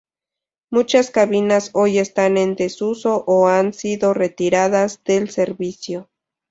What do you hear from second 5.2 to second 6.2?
servicio.